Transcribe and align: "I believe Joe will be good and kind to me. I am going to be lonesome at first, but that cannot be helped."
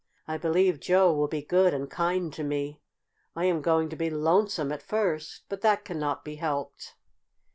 "I 0.27 0.35
believe 0.39 0.79
Joe 0.79 1.13
will 1.13 1.27
be 1.27 1.43
good 1.43 1.75
and 1.75 1.87
kind 1.87 2.33
to 2.33 2.43
me. 2.43 2.81
I 3.35 3.45
am 3.45 3.61
going 3.61 3.87
to 3.89 3.95
be 3.95 4.09
lonesome 4.09 4.71
at 4.71 4.81
first, 4.81 5.43
but 5.47 5.61
that 5.61 5.85
cannot 5.85 6.25
be 6.25 6.37
helped." 6.37 6.95